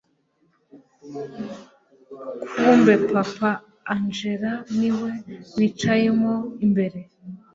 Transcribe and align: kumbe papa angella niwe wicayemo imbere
kumbe 2.51 2.93
papa 3.11 3.51
angella 3.93 4.51
niwe 4.77 5.11
wicayemo 5.57 6.33
imbere 6.65 6.99